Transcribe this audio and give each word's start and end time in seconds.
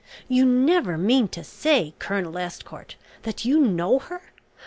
You 0.27 0.45
never 0.45 0.97
mean 0.97 1.27
to 1.27 1.43
say, 1.43 1.93
Colonel 1.99 2.35
Estcourt, 2.39 2.95
that 3.21 3.45
you 3.45 3.59
know 3.59 3.99
her. 3.99 4.23